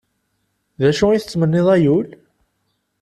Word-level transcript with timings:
D 0.79 0.81
acu 0.89 1.05
i 1.11 1.19
tettmenniḍ, 1.21 1.67
ay 1.75 1.83
ul? 1.95 2.07